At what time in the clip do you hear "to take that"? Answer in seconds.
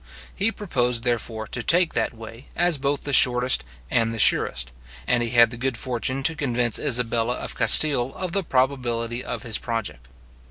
1.49-2.11